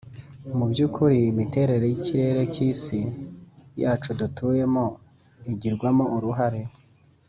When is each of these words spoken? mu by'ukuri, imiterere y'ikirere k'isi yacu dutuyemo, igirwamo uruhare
mu 0.57 0.65
by'ukuri, 0.71 1.17
imiterere 1.31 1.85
y'ikirere 1.91 2.41
k'isi 2.53 2.99
yacu 3.81 4.09
dutuyemo, 4.19 4.85
igirwamo 5.51 6.05
uruhare 6.17 6.61